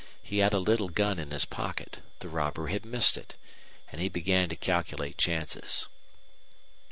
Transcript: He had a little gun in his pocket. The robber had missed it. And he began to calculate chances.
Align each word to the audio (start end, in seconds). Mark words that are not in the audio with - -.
He 0.23 0.39
had 0.39 0.51
a 0.51 0.57
little 0.57 0.89
gun 0.89 1.19
in 1.19 1.29
his 1.29 1.45
pocket. 1.45 1.99
The 2.21 2.27
robber 2.27 2.69
had 2.69 2.87
missed 2.87 3.17
it. 3.17 3.35
And 3.91 4.01
he 4.01 4.09
began 4.09 4.49
to 4.49 4.55
calculate 4.55 5.15
chances. 5.15 5.89